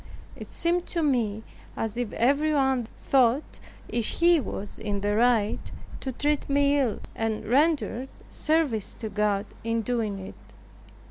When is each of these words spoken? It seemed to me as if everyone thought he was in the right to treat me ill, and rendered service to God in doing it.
It 0.35 0.51
seemed 0.51 0.87
to 0.87 1.03
me 1.03 1.43
as 1.77 1.95
if 1.95 2.11
everyone 2.13 2.87
thought 3.03 3.59
he 3.87 4.39
was 4.39 4.79
in 4.79 5.01
the 5.01 5.15
right 5.15 5.71
to 5.99 6.11
treat 6.11 6.49
me 6.49 6.79
ill, 6.79 7.01
and 7.15 7.45
rendered 7.45 8.09
service 8.27 8.93
to 8.93 9.09
God 9.09 9.45
in 9.63 9.83
doing 9.83 10.17
it. 10.17 10.35